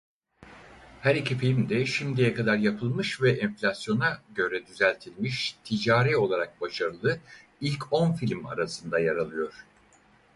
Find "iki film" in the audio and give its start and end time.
1.15-1.69